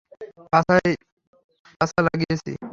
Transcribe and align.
পাছায় 0.51 0.91
পাছা 1.79 1.99
লাগিয়েছি। 2.07 2.51